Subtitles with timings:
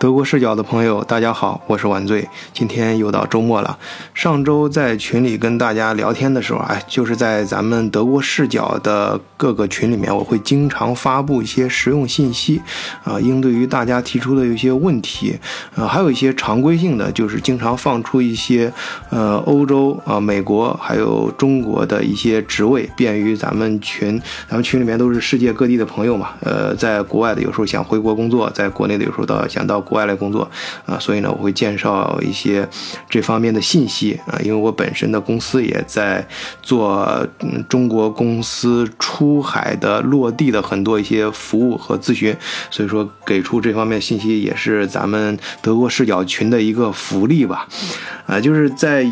[0.00, 2.26] 德国视角的朋友，大家好，我是晚醉。
[2.54, 3.78] 今天又到周末了。
[4.14, 12.62] 上周在群里跟大家聊天的时候，哎，就是在咱们德国视角的各个群里面，我会经常发布一些实用信息，
[13.04, 15.38] 啊，应对于大家提出的一些问题，
[15.76, 18.72] 啊，还有一些常规性的，就是经常放出一些，
[19.10, 29.84] 呃，欧洲啊、美国还有中国的一些职位，便于咱们群，咱们群里面都是世界各地的朋友嘛，呃，在国外的有时候想回国工作，在国内的有时候到想到。
[29.90, 30.48] 国外来工作
[30.86, 32.66] 啊，所以呢，我会介绍一些
[33.08, 36.24] 这方面的信息啊，因为我本身的公司也在
[36.62, 42.34] 做嗯中国公司出海的落地的很多一些服务和咨询，
[42.70, 47.66] 所以说给出这方面信息也是咱们德国视角群的一个福利吧。
[48.26, 49.04] 啊，就是在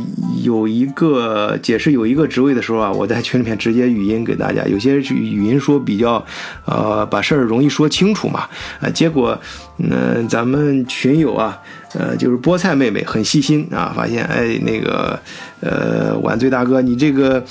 [0.45, 6.25] 有一个解释有一个职位的时候啊，我在群里面直接语音给大家，有些语音说比较
[6.67, 8.47] 呃把事儿容易说清楚嘛，
[8.81, 9.37] 啊，结果
[9.79, 11.61] 嗯咱们群友啊，
[11.95, 15.19] 呃就是菠菜妹妹很细心啊，发现哎那个
[15.61, 17.43] 呃晚醉大哥你这个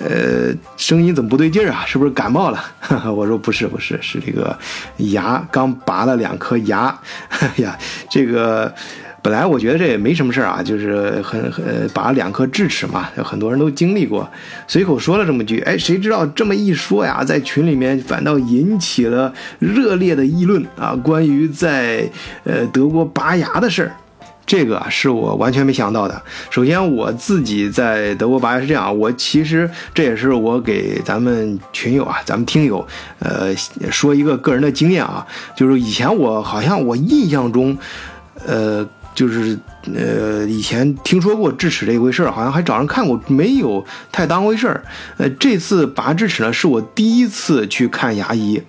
[0.00, 1.84] 呃声音怎么不对劲儿啊？
[1.86, 2.62] 是不是感冒了？
[3.14, 4.56] 我说不是不是，是这个
[4.98, 7.78] 牙刚拔了两颗牙， 哎呀
[8.10, 8.72] 这个。
[9.22, 14.28] 本来我觉得这也没什么事儿啊，就是很很拔两颗智齿嘛，很多人都经历过，
[14.66, 22.04] 随口说了这么句，哎，谁知道这么一说呀，在群里面反倒引起了热烈的议论啊，关于在
[22.42, 23.92] 呃德国拔牙的事儿，
[24.44, 26.20] 这个是我完全没想到的。
[26.50, 32.84] 首先我自己在德国拔牙是这样，我其实这也是我给咱们群友啊，咱们听友，
[33.20, 33.54] 呃，
[33.88, 37.78] 说一个个人的经验啊，就是以前我好像我印象中，
[38.44, 38.84] 呃。
[39.14, 39.58] 就是
[39.94, 44.82] 呃，以前听说过智齿这一回事儿，好像还找人看过，没有太当回事儿。
[45.18, 48.62] 呃，这次拔智齿呢，是我第一次去看牙医。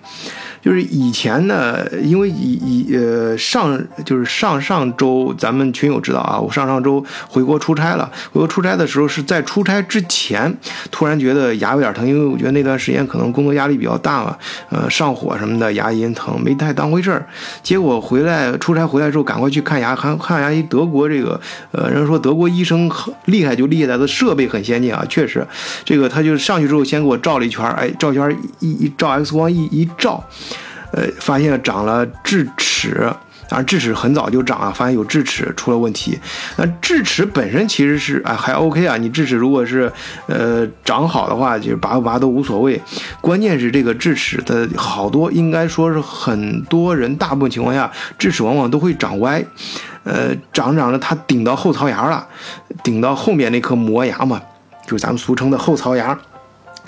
[0.64, 2.52] 就是以前呢，因为以
[2.88, 8.10] 以呃上就是上上周，咱们群友知道啊，我上上周回国出差了。
[8.32, 10.56] 回国出差的时候是在出差之前，
[10.90, 14.34] 突然觉得牙有点疼，因为我觉得那段时间可能工作压力比较大嘛，
[14.70, 17.26] 呃上火什么的，牙龈疼，没太当回事儿。
[17.62, 20.62] 结果回来出差回来之后，赶快去看牙，看看牙医。
[20.62, 21.38] 德国这个
[21.72, 25.46] 呃人家说德国医生很厉害，就厉害在的设备很先进啊，确实，
[25.84, 30.24] 这个他就上去之后先给我照了一圈，哎，照圈一一照 X 光一一照。
[30.94, 33.12] 呃，发现了长了智齿，
[33.48, 36.16] 当然智齿很早就长了，发现有智齿出了问题。
[36.56, 39.92] 那智齿本身其实是啊还 OK 啊，你智齿如果是
[40.28, 42.80] 呃长好的话，就是拔不拔都无所谓。
[43.20, 49.44] 关键是这个智齿的好多，应该说是很多人大部分情况下智齿往往都会长歪，
[50.04, 52.24] 呃长长着它顶到后槽牙了，
[52.84, 54.40] 顶到后面那颗磨牙嘛，
[54.86, 56.16] 就是咱们俗称的后槽牙。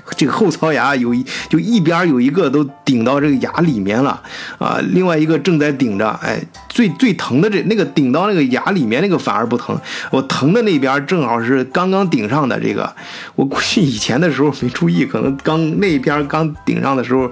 [0.17, 4.23] 这个后槽牙有一就一边有一个都顶到这个牙里面了
[4.59, 9.79] 啊，另外一个正在顶着，哎，最最疼的这那个顶到那个牙里面那个反而不疼，
[10.11, 12.91] 我疼的那边正好是刚刚顶上的这个，
[13.35, 17.31] 我估计以前的时候没注意，可能刚那边刚顶上的时候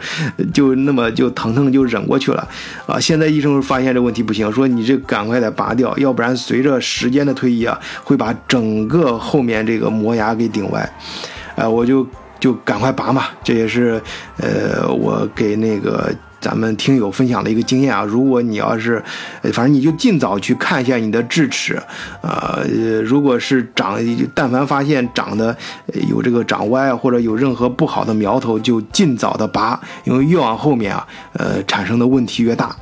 [0.52, 2.46] 就那么就疼疼就忍过去了
[2.86, 10.92] 啊，现在医生发现这问题不行，说你这赶快得拔掉，要不然随着时间的推移啊，会把整个后面这个磨牙给顶歪，
[11.54, 12.06] 哎，我就。
[12.44, 13.98] 就赶快拔嘛，这也是，
[14.36, 18.04] 呃，我给那个咱们听友分享的一个经验啊。
[18.04, 19.02] 如果你要是，
[19.44, 21.82] 反正你就尽早去看一下你的智齿，
[22.20, 22.62] 呃，
[23.02, 23.98] 如果是长，
[24.34, 25.56] 但凡发现长得
[26.10, 32.76] 有这个长歪或者有任何不好的苗头，就尽早的拔，因为越往后面啊，呃，产生的问题越大。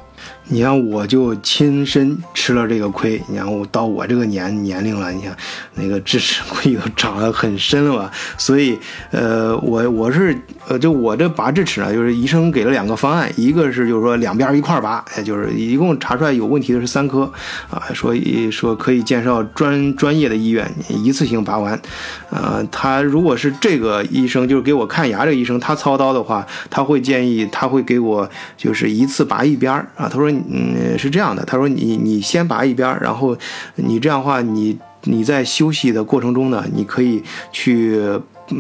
[0.53, 5.35] 你像我就亲身吃了这个亏，你看我到我这个年年龄了，你看
[5.77, 8.11] 那个智齿 亏都长得很深了吧？
[8.37, 8.79] 所以，
[9.13, 17.23] 呃，我我是呃，就我这拔智齿呢，就是医生给了两个方案，一个是就是说两边一块拔，就是一共查出来有问题的是三颗，
[17.71, 18.15] 啊，说
[18.51, 21.81] 说可以介绍专专业的医院一次性拔完，
[22.29, 30.31] 呃，他如果是这个医生就是给我看牙这个医生，他操刀的话，他会建议他会给我就是一次拔一边啊，他说。
[30.49, 31.45] 嗯，是这样的。
[31.45, 33.37] 他说：“你你先拔一边，然后
[33.77, 37.99] 你这样话，你你在休息的过程中呢，你可以去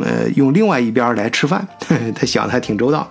[0.00, 1.67] 呃用另外一边来吃饭。
[2.15, 3.09] ”他想的还挺周到，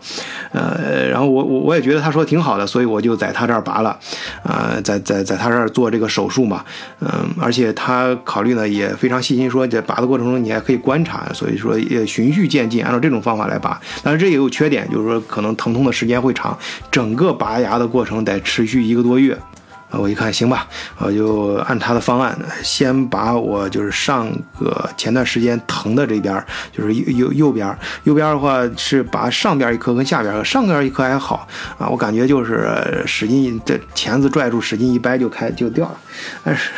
[0.51, 3.97] 呃，然后我我我也觉得他说挺好的，所以我就在他这儿拔了，
[4.43, 6.65] 呃，在在在他这儿做这个手术嘛，
[6.99, 13.79] 嗯，而且他考虑呢也非常细心，说在拔的过程中你还可以观察，所以说也循序渐进，按照这种方法来拔。
[14.03, 16.57] 但是这也有缺点，就是说可能疼痛的时间会长，
[16.91, 19.37] 整个拔牙的过程得持续一个多月。
[19.91, 20.65] 我一看行吧，
[20.97, 31.47] 我就按他的方案，先把我就是上个前段时间疼的这边，就是右右右边，右边的话是把上边一颗跟下边，上边一颗还好
[31.77, 35.97] 啊，我感觉就是使劲这钳子拽住，使劲一掰就开就掉了。
[36.43, 36.69] 但 是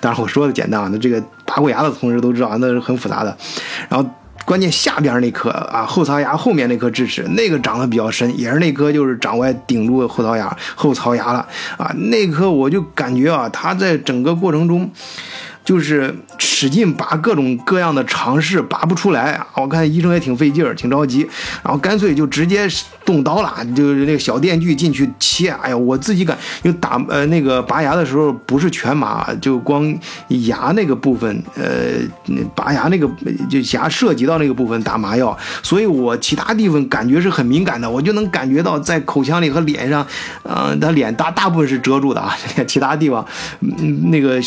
[0.00, 3.36] 当然我说的简单啊，那这个拔过牙的同志都知道那是很复杂的，
[3.88, 4.08] 然后。
[4.44, 11.46] 关键下边那颗啊，后槽牙后面那颗智齿，那个长得比较深，也是那颗就是长歪顶住后槽牙后槽牙了
[11.76, 14.90] 啊，那颗我就感觉啊，它在整个过程中。
[15.64, 19.46] 就是使劲拔各种各样的尝试，拔不出来啊！
[19.54, 21.20] 我看医生也挺费劲儿，挺着急，
[21.62, 22.66] 然后干脆就直接
[23.04, 25.50] 动刀了，就是那个小电锯进去切。
[25.50, 29.96] 哎呀，我自己感，因为打呃那个拔牙的时候不是全麻，就光
[30.28, 32.00] 牙那个部分，呃，
[32.56, 33.08] 拔牙那个
[33.48, 40.04] 就牙涉及到那个部分打麻药，所以我其他地方感觉是很敏感的，我就能感觉到在口腔里和脸上，
[40.42, 42.36] 嗯，他脸大大部分是遮住的啊，
[42.66, 43.24] 其他地方，
[43.60, 44.40] 嗯，那个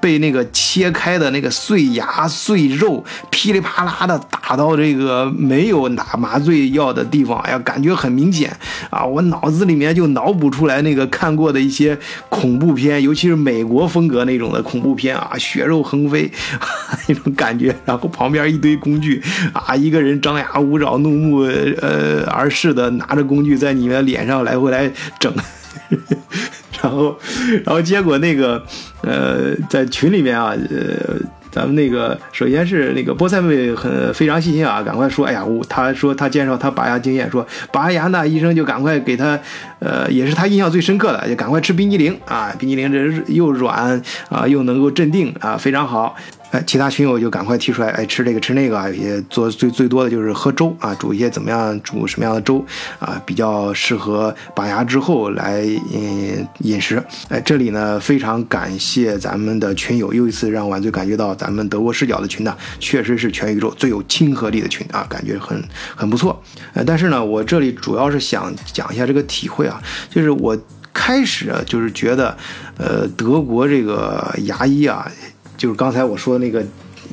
[0.00, 0.45] 被那个。
[0.52, 8.54] 切开的那个碎牙碎肉，噼里啪啦的打到这个没有打麻醉药的地方，哎呀，感觉很明显
[8.90, 9.04] 啊！
[9.04, 11.98] 我脑子里面就脑补出来那个看过的一些
[12.28, 16.30] 恐怖片，尤其是美国风格那种的恐怖片啊，血肉横飞
[17.08, 19.22] 那种感觉，然后旁边一堆工具
[19.52, 21.40] 啊，一个人张牙舞爪、怒目
[21.80, 25.32] 呃而视的拿着工具在你们脸上来回来整。
[26.86, 27.18] 然后，
[27.64, 28.62] 然后结果那个，
[29.02, 31.16] 呃，在群里面啊，呃，
[31.50, 39.36] 咱们那个首先是那个菠菜妹很非常细心啊，赶快说，哎呀，我他说他介绍他拔牙经验，说拔牙呢医生就赶快给他，
[39.80, 46.14] 呃，也是他印象最深刻的，就赶快吃冰激凌啊，冰激凌这又软啊，又能够镇定啊，非常好。
[46.52, 52.64] 哎，其他群友就赶快提出来，哎，吃这个吃那个，也做最最多的就是喝粥啊，煮一些怎么样，煮什么样的粥
[53.00, 57.02] 啊，比较适合拔牙之后来嗯饮食。
[57.28, 65.60] 哎，这里呢非常感谢咱们的群友，又一次让晚醉感觉到咱们德国视角的群呢，确实是全宇宙最有亲和力的群啊，感觉很
[65.96, 66.40] 很不错。
[66.74, 70.56] 呃，但是呢，我这里主要是想讲一下这个体会啊，就是我
[70.94, 72.36] 开始就是觉得，
[72.78, 75.10] 呃，德国这个牙医啊。
[75.56, 76.64] 就是刚才我说的那个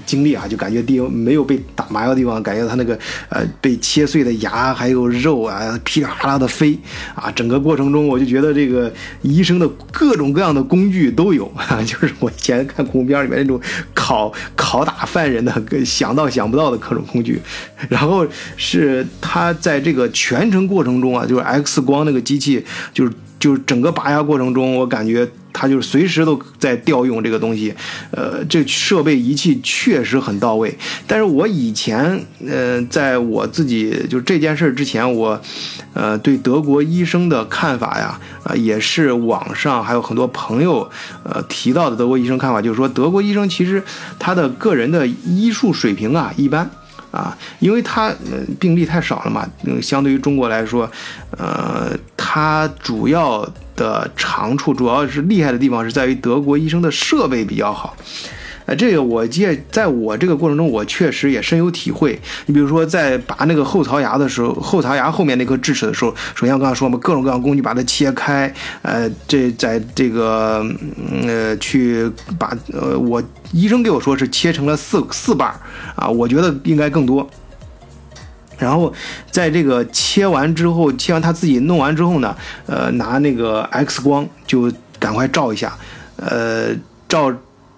[0.06, 2.98] 经历啊，就感觉地没有被打麻药的地方，感觉他那个
[3.30, 6.78] 呃被切碎的牙还有肉啊噼里啪啦的飞
[7.13, 8.92] 啊，整个过程中我就觉得这个
[9.22, 13.62] 医生的各种各样的工具都有啊， 就是我以前看恐怖片里面那种
[13.95, 17.40] 拷拷打犯人的想到想不到的各种工具，
[17.88, 18.25] 然后
[18.57, 25.30] 是他在这个全程过程中啊，就是 X 光那个机器，就是就是整个拔牙过程中，我感觉。
[25.53, 27.73] 他就是随时都在调用这个东西，
[28.11, 30.75] 呃，这设备仪器确实很到位。
[31.07, 35.39] 但是我以前，呃，在我自己就这件事之前，我，
[35.94, 40.89] 呃，对德国医生的看法呀，啊，也是网上还有很多朋友，
[41.23, 43.81] 呃，提到的德国医生看法，就是说德国医生其实
[44.17, 46.69] 他的个人的医术水平啊一般。
[47.11, 48.11] 啊，因为它
[48.59, 50.89] 病例太少了嘛，嗯，相对于中国来说，
[51.38, 57.95] 呃，他主要的长处，主要是厉害的地方是在于德国医生的设备比较好。
[58.65, 62.17] 呃，这个我借在我这个过程中，我确实也深有体会。
[62.45, 70.65] 你比如说，在拔那个后槽牙的时候，后槽牙后面那颗智齿的时候，首先我刚才说嘛，各种各样工具把它切开，呃，这在这个
[71.27, 72.09] 呃去
[72.39, 73.21] 把呃我
[73.51, 75.59] 医生给我说是切成了四四瓣儿
[75.97, 77.29] 啊，我觉得应该更多。
[78.63, 78.94] 然后
[79.30, 85.77] 在这个切完之后，切完他自己弄完之后呢，呃，拿那个 X 光就赶快照一下，
[86.15, 86.69] 呃，
[87.07, 87.31] 照。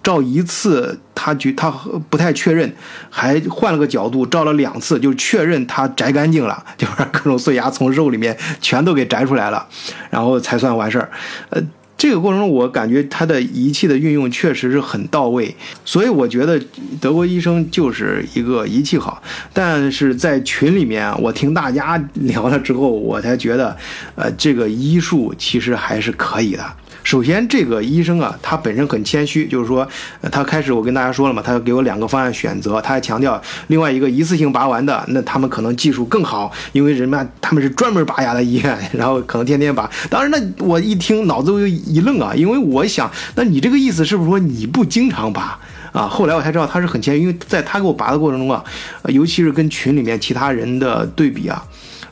[0.06, 1.68] 照一次，他觉他
[2.08, 2.72] 不太确认，
[3.10, 9.66] 还换了个角度照了两次，就确认他摘干净了，就是各种碎牙从肉里面全都给摘出来了，
[10.08, 11.10] 然后才算完事儿。
[11.50, 11.60] 呃，
[11.98, 16.60] 这个过程中我感觉他的仪器的运用确实是很到位，所以我觉得
[17.00, 19.22] 德国医生就是一个仪器好。
[19.52, 23.74] 但是在群里面，我听大家聊了之后，我才觉得，
[24.14, 26.64] 呃，这个医术其实还是可以的。
[27.06, 29.86] 首先，这个医生啊，他本身很谦虚，就是说，
[30.32, 39.88] 他开始我跟大家说了嘛，他给我两个方案选择，他还强调另外一个一次性拔完的，那他们可能技术更好，因为人们他们是专门拔牙的医院，然后可能天天拔。
[40.10, 45.56] 当然，那我一听脑子又一愣啊，因为我想，那你这个意思是不是说你不经常拔
[45.92, 46.08] 啊？
[46.08, 48.64] 后来我才知道他是很谦虚，因为在他给我拔的过程中啊，
[49.04, 51.64] 尤其是跟群里面其他人的对比啊。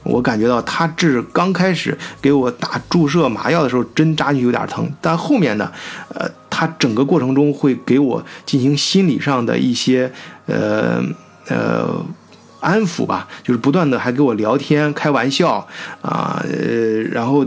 [0.04, 5.72] 我感觉到他治刚开始给我打注射麻药的时候，针扎进去有点疼，但后面呢，
[6.14, 10.12] 呃，他整个过程中会给我进行心理上的一些
[10.46, 11.02] 呃
[11.48, 12.04] 呃
[12.60, 15.66] 安抚吧，就是不断的还给我聊天开玩笑
[16.02, 17.44] 啊，呃，然后。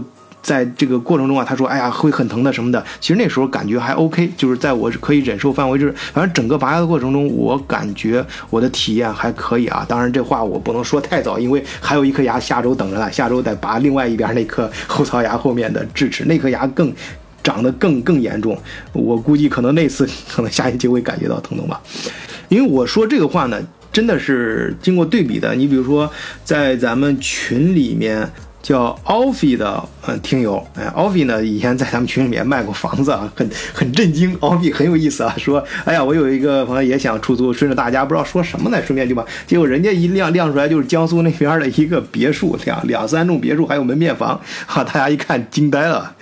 [0.48, 9.86] 在这个过程中啊，他说：“哎呀，会很疼的什么的。”其实那时候感觉还 OK，就是在我可以忍受范围就是，反正整个拔牙的过程中，我感觉我的体验还可以啊。
[9.90, 16.94] 当然这话我不能说太早，因为还有一颗牙下周等着呢，下周得拔另外一边那颗后槽牙后面的智齿，那颗牙更
[17.44, 18.58] 长得更更严重。
[18.94, 21.82] 我估计可能那次可能下一期会感觉到疼痛吧。
[22.48, 23.62] 因为我说这个话呢，
[23.92, 25.54] 真的是经过对比的。
[25.56, 26.10] 你比如说
[26.46, 28.32] 在咱们群里面。
[28.62, 34.38] 叫 Offy 的呃听友，哎，Offy 呢以前在咱们群里面卖过房子啊，很很震惊。
[34.40, 46.14] Offy 很有意思啊，说，哎呀，我有一个朋友也想出租，顺着大家不知道说什么呢，顺便就把，结果人家一亮亮出来就是江苏那边的一个别墅，两两三栋别墅还有门面房，哈，大家一看惊呆了。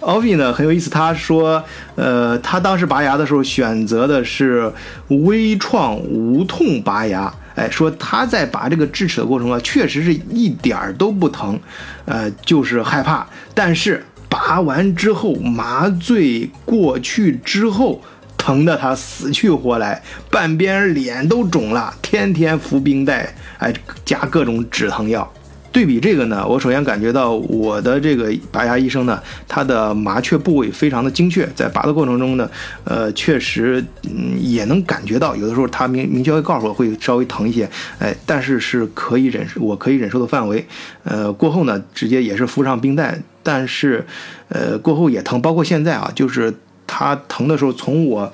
[0.00, 1.62] Offy 呢很有意思，他说，
[1.94, 4.72] 呃，他当时拔牙的时候选择的是
[5.08, 7.32] 微创无痛拔牙。
[7.56, 11.58] 哎，说他在拔这个智齿的过程啊，确实是一点儿都不疼，
[12.04, 13.26] 呃，就是害怕。
[13.54, 18.02] 但是拔完之后，麻醉过去之后，
[18.36, 23.72] 疼得他死去活来，半边脸都肿了，天天服冰袋，哎，
[24.04, 25.32] 加各种止疼药。
[25.76, 32.50] 对比这个呢，我首先感觉到我的这个拔牙医生呢，他的麻雀部位非常的精确，在拔的过程中呢，
[32.84, 37.68] 呃，确实嗯也能感觉到，有的时候他明明确会告诉我会稍微疼一些，
[37.98, 40.66] 哎，但是是可以忍，我可以忍受的范围。
[41.04, 44.02] 呃，过后呢，直接也是敷上冰袋，但是，
[44.48, 46.54] 呃，过后也疼，包括现在啊，就是
[46.86, 48.32] 他疼的时候，从我，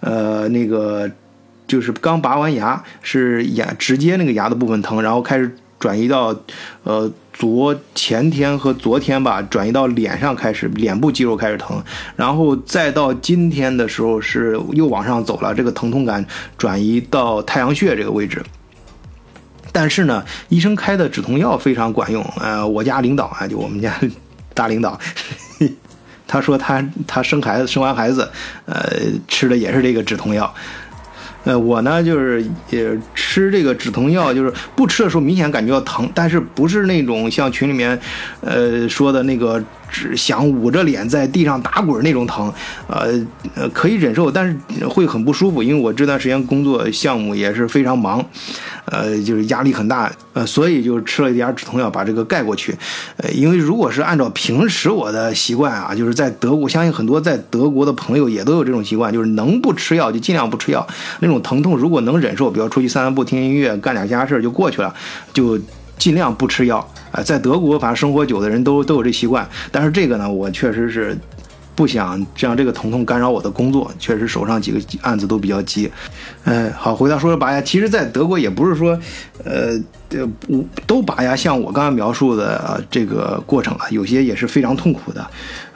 [0.00, 1.10] 呃，那个
[1.66, 5.54] 就是刚拔完牙，是牙直接那个牙的部分疼，然后开始。
[5.78, 6.34] 转移到，
[6.82, 11.80] 呃，昨前天和昨天吧，转移到脸上开始，脸部肌肉开始疼，
[12.16, 16.24] 然后再到今天的时候是又往上走了，这个疼痛感
[16.56, 18.42] 转移到太阳穴这个位置。
[19.70, 23.94] 但是呢，医生开的止痛药非常管用，呃，我家领导啊，就我们家
[24.54, 24.98] 大领导，
[26.26, 28.28] 他说他他生孩子生完孩子，
[28.66, 28.90] 呃，
[29.28, 30.52] 吃的也是这个止痛药。
[31.44, 37.98] 呃，我呢就是也吃吃这个止疼药，就是不吃的时候明显感觉到疼，但是不是那种像群里面，
[38.40, 39.62] 呃说的那个。
[39.90, 42.52] 只想捂着脸在地上打滚那种疼，
[42.88, 43.08] 呃
[43.54, 45.62] 呃可以忍受，但是会很不舒服。
[45.62, 48.22] 因为我这段时间工作项目也是非常忙，
[48.84, 52.76] 呃就是压力很大，呃所以就吃了一点止痛药把这个盖过去。
[53.16, 60.86] 呃因为如果是按照平时我的习惯啊，就是在德国，相信很多在德国的朋友也都有这种习惯，就是能不吃药就尽量不吃药。
[61.20, 64.92] 那种疼痛如果能忍受，比如出去散散步、听音乐、干点其他事就过去了，
[65.32, 65.56] 就。
[65.98, 66.78] 尽量不吃药，
[67.10, 71.18] 啊，在德国反正生活久的人都都有这习惯，但是这个呢，我确实是
[71.78, 75.88] 不想让这个疼痛干扰我的工作，确实手上几个案子都比较急。
[76.42, 78.98] 嗯，好，回到说说拔牙，其实，在德国也不是说，
[79.44, 80.28] 呃，呃，
[80.88, 85.24] 都拔牙，像我刚刚描述的这个过程啊，有些也是非常痛苦的，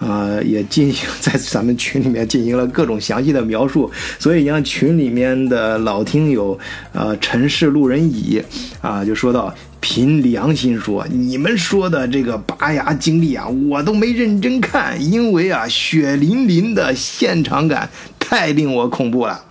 [0.00, 6.59] 呃，也进行在咱们群里面进行了各种详细的描述，所以让群里面的老听友，
[6.92, 8.42] 呃，陈氏路人乙
[8.80, 9.54] 啊，就说到。
[9.82, 19.44] 凭良心说，你们说的这个拔牙经历啊，我都没认真看，因为啊，血淋淋的现场感太令我恐怖了。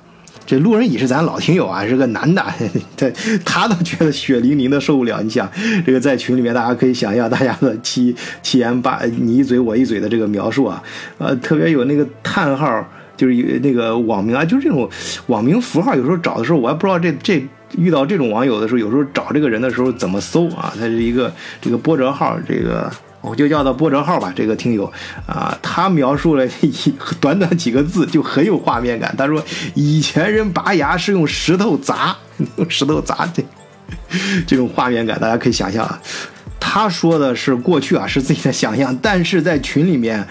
[0.45, 2.41] 这路人乙是咱老听友啊，是个男的，
[2.95, 3.11] 他
[3.43, 5.21] 他都觉得血淋淋的受不了。
[5.21, 5.51] 你想，
[5.85, 10.81] 这个在群里面，大家可以想象大家的七七言八你一嘴我一嘴的这个描述啊，
[11.17, 14.89] 呃，特别有那个叹号，就是有那个网名啊，就是这种
[15.27, 17.45] 网名符号，有时候找的时候，我还不知道这这。
[17.77, 20.73] 遇到这种网友的时候，有时候找这个人的时候怎么搜啊？
[20.77, 24.31] 他是一个这个波折号，这个我就叫他波折号吧。
[24.35, 24.91] 这个听友
[25.25, 29.13] 啊，他描述了一短短几个字，就很有画面感。
[29.17, 32.15] 他说以前人拔牙是用石头砸，
[32.57, 33.43] 用石头砸这
[34.45, 36.01] 这种画面感，大家可以想象啊。
[36.59, 40.27] 他说的是过去啊，是自己的想象，但是在群里面。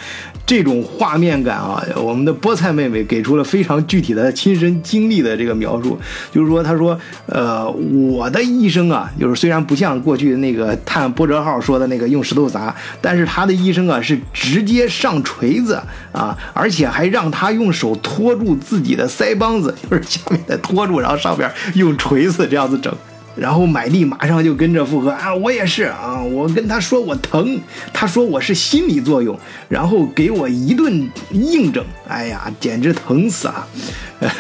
[0.51, 5.97] 这种画面感啊，我们的菠菜妹妹给出了非常具体的亲身经历的这个描述，
[6.33, 15.81] 就是说，她说，呃，我的医生啊，就是虽然不像过去那个探波折号说的那个用石头砸，但是他的医生啊是直接上锤子
[16.11, 22.93] 啊，而且还让他用手托住自己的腮帮子，就是下面再托住，然后上边用锤子这样子整。
[23.37, 27.59] 然后买力马上就跟着附和啊，我也是啊，我跟他说我疼，
[27.93, 33.67] 他说我是心理作用，然后给我一顿硬整，哎呀，简直疼死了。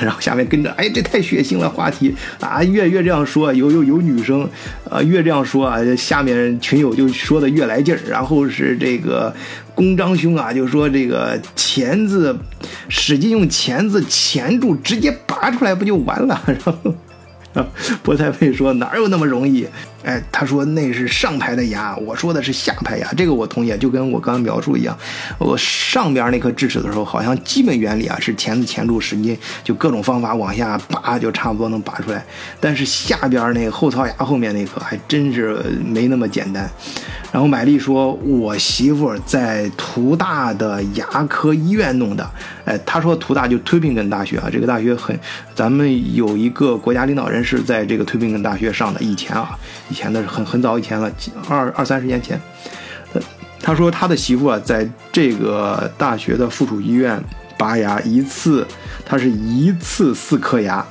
[0.03, 4.47] 然后下面跟着，哎，这太血腥了，话题啊，越越这样说，有有有女生，
[4.91, 8.01] 啊，越这样说啊，下面群友就说的越来劲儿。
[8.07, 9.35] 然后是这个
[9.75, 12.37] 公张兄啊，就说这个钳子
[12.89, 16.43] 使劲用钳子钳住，直接拔出来不就完了？
[16.47, 16.95] 然后。
[18.05, 19.67] 菠菜妹说：“哪有那么容易？
[20.03, 24.97] 哎，他说那是上排的牙，我说的是下排牙，这个我同意，就跟我刚刚描述一样。
[25.39, 32.25] 我上边那颗智齿的时候，好像基本原理啊是钳子钳住，使劲就各种方法往下拔，就差不多能拔出来。
[32.59, 36.71] 但是下边那后槽牙后面那颗还真是没那么简单。
[37.31, 42.29] 然后买力说，我媳妇在图大的牙科医院弄的。
[42.65, 45.19] 哎，他说图大就推宾根大学啊，这个大学很，
[45.55, 49.59] 咱们有一个国家领导人是在这个推宾根大学上的，以前啊。
[49.91, 51.11] 以前的很很早以前了，
[51.49, 52.41] 二二三十年前，
[53.61, 57.23] 他说他的媳妇啊，在这个大学的附属医院
[57.59, 58.67] 拔牙一次，
[59.05, 60.85] 他是一次四颗牙，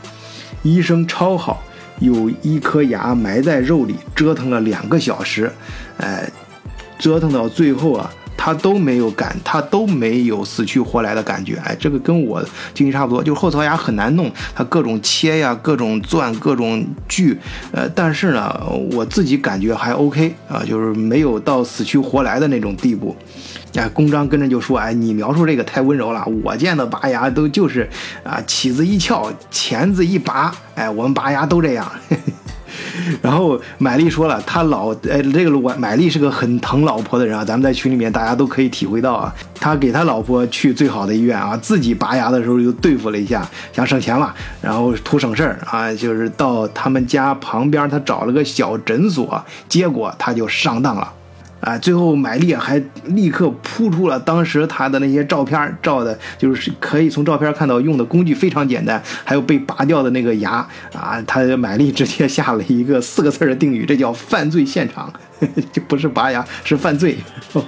[0.61, 1.63] 医生超好，
[1.99, 5.51] 有一颗牙埋在肉里，折腾了两个小时，
[5.97, 6.29] 哎，
[6.99, 8.11] 折腾到最后啊。
[8.41, 11.57] 他都没有感，他都没有死去活来的感觉。
[11.65, 12.41] 哎，这个跟我
[12.73, 17.37] 经历差不多，就是后槽牙很难弄，它各种切呀，各种钻，各种锯。
[17.73, 18.57] 呃，但是呢，
[18.93, 23.13] 我自己感觉还 OK 啊，就是没有到死去活来的那种地步。
[23.75, 27.89] 哎，公章跟着就说：“哎，你描述这个太温柔了，我见的拔牙都就是
[28.23, 31.85] 啊，起子一翘，钳子一拔，哎，我们拔牙都这样。”
[33.21, 39.33] 然后买力说了，他老哎，这个买买丽是个很疼老婆的人啊，咱们在群里面大家都可以体会到啊。
[39.59, 51.13] 他给他老婆去最好的医院啊，自己拔牙的时候又对付了一下，想省钱了，然后图省事儿啊，就是到他们家旁边，他找了个小诊所，结果他就上当了。
[51.61, 65.11] 啊，最后买力还立刻扑出了当时他的那些照片，照的就是可以从照片看到用的工具非常简单，还有被拔掉的那个牙啊，他买力直接下了一个四个字的定语，这叫犯罪现场，
[65.71, 67.17] 就不是拔牙是犯罪。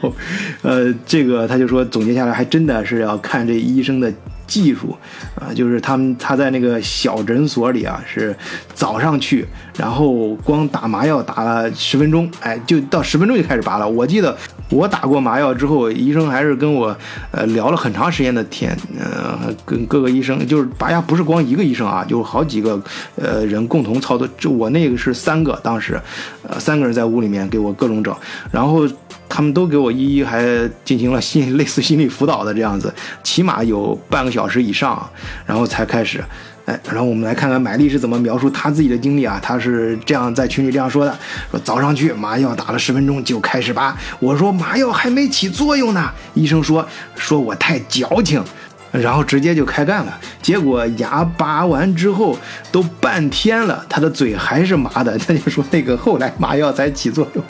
[0.62, 4.12] 呃，这个他就说总结下来还真的是要看这医生的。
[4.52, 4.98] 技术
[5.34, 8.36] 啊，就是他们他在那个小诊所里啊，是
[8.74, 13.88] 早上去，然后光打麻药打了十分钟，哎，就到十分钟就开始拔了。
[13.88, 14.36] 我记得
[14.70, 16.94] 我打过麻药之后，医生还是跟我
[17.32, 22.78] 呃聊了很长时间的天，呃，跟各个医生就是拔牙不是光一个医生啊，就好几个
[23.16, 24.28] 呃人共同操作。
[24.38, 25.98] 就我那个是三个，当时
[26.44, 28.14] 呃三个人在屋里面给我各种整，
[28.52, 28.86] 然后。
[29.34, 35.10] 他们都给我一一还进行了心类似心理辅导的这样子，起码有半个小时以上，
[35.46, 36.22] 然后才开始。
[36.66, 39.40] 哎，然后我们来看看买力是怎么描述他自己的经历啊？
[39.42, 41.18] 他是这样在群里这样说的：
[41.50, 48.44] 说早上去麻药打了十分钟就开始拔，我说麻药还没起作用呢，医生说说我太矫情。
[48.92, 52.38] 然后直接就开干了，结果牙拔完之后
[52.72, 55.18] 都半天了，他的嘴还是麻的。
[55.18, 57.44] 他就说那个后来麻药才起作用，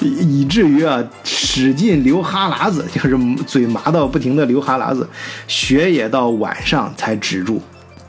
[0.00, 5.08] 以至于啊使劲流哈喇子，就是嘴麻到不停的流哈喇子，
[5.48, 7.60] 血也到晚上才止住。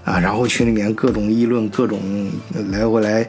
[0.03, 2.29] 啊，然后群里面各种议论，各种
[2.69, 3.27] 来回来，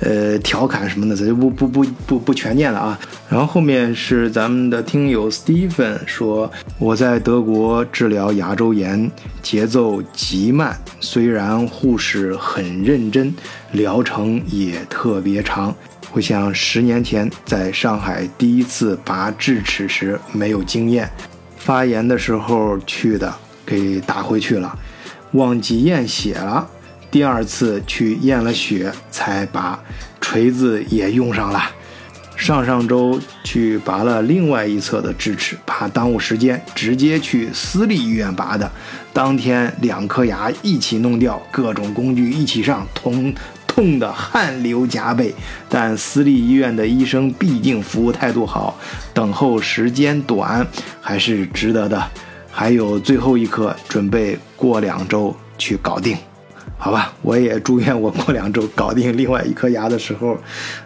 [0.00, 2.98] 呃，调侃什么的，咱就不不不不不全念了啊。
[3.28, 9.10] 然后后面是咱们的听友 Stephen 说，我在德国治疗牙周炎，
[9.40, 13.32] 节奏极慢，虽然护士很认真，
[13.72, 15.74] 疗程也特别长。
[16.10, 21.08] 回想十年前在上海第一次拔智齿时没有经验，
[21.58, 23.32] 发炎的时候去的，
[23.64, 24.76] 给打回去了。
[25.36, 26.66] 忘记验血了，
[27.10, 29.78] 第二次去验了血才拔，
[30.20, 31.62] 锤子也用上了。
[32.36, 38.70] 上上周去拔了另外一侧的智齿，怕耽误时间，直接去私立医院拔的。
[39.14, 43.32] 当天两颗牙一起弄掉，各种工具一起上，痛
[43.66, 45.34] 痛的汗流浃背。
[45.68, 48.78] 但私立医院的医生毕竟服务态度好，
[49.14, 50.66] 等候时间短，
[51.00, 52.10] 还是值得的。
[52.58, 56.16] 还有最后一颗，准备过两周去搞定，
[56.78, 57.12] 好吧？
[57.20, 60.38] 我也祝愿我过两周搞定另外一颗牙的时候，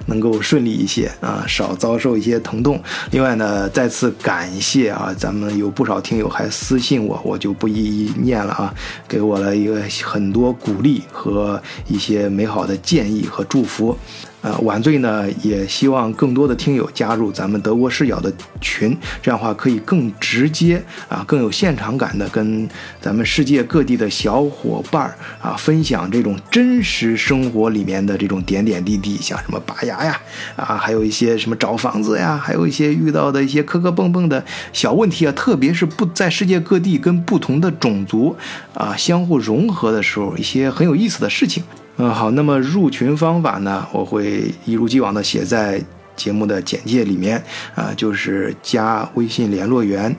[0.06, 2.82] 能够顺利一些啊，少遭受一些疼痛。
[3.12, 8.74] 另外呢，再次感谢啊，咱们有不少听友还私信我，我就不一一念了啊，
[9.06, 13.96] 给我了一个很多鼓励和一些美好的建议和祝福。
[14.42, 22.68] 呃，晚醉呢也希望更多的听友加入咱们德国视角的群，这样的话可以更直接啊，更有现场感的跟
[23.00, 30.18] 咱们世界各地的小伙伴儿啊分享这种真实生活里面的这种点点滴滴，像什么拔牙呀，
[30.56, 38.34] 啊，还有一些什么找房子呀，还有一些遇到的一些磕磕碰碰的小问题啊，特别是不在世界各地跟不同的种族
[38.72, 41.62] 啊相互融合的时候，一些很有意思的事情。
[42.02, 43.86] 嗯，好，那么入群方法呢？
[43.92, 45.78] 我会一如既往的写在
[46.16, 47.42] 节目的简介里面
[47.74, 50.16] 啊，就是加微信联络员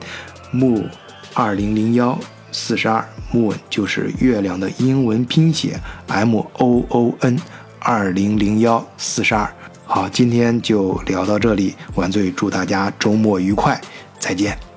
[0.52, 0.86] 木
[1.34, 2.16] 二零零幺
[2.52, 7.36] 四十二，moon 就是月亮的英文拼写 m o o n
[7.80, 9.52] 二零零幺四十二。
[9.84, 13.80] 好，今天就聊到这里，晚醉祝大家周末愉快，
[14.20, 14.71] 再见。